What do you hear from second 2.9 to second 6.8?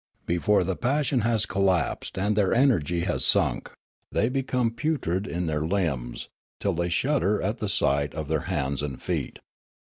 has sunk, 400 Riallaro they become putrid in their limbs, till